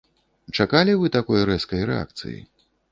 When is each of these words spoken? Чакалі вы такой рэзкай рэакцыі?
Чакалі 0.57 0.95
вы 1.03 1.13
такой 1.19 1.47
рэзкай 1.51 1.87
рэакцыі? 1.93 2.37